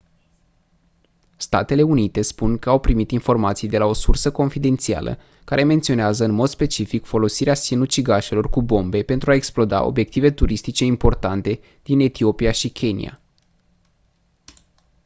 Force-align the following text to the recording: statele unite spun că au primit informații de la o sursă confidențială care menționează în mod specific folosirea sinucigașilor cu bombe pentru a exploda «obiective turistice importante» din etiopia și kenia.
statele 1.37 1.81
unite 1.81 2.21
spun 2.21 2.57
că 2.57 2.69
au 2.69 2.79
primit 2.79 3.11
informații 3.11 3.67
de 3.67 3.77
la 3.77 3.85
o 3.85 3.93
sursă 3.93 4.31
confidențială 4.31 5.17
care 5.45 5.63
menționează 5.63 6.23
în 6.23 6.31
mod 6.31 6.47
specific 6.47 7.05
folosirea 7.05 7.53
sinucigașilor 7.53 8.49
cu 8.49 8.61
bombe 8.61 9.03
pentru 9.03 9.31
a 9.31 9.35
exploda 9.35 9.83
«obiective 9.83 10.31
turistice 10.31 10.83
importante» 10.85 11.59
din 11.83 11.99
etiopia 11.99 12.51
și 12.51 12.69
kenia. 12.69 13.21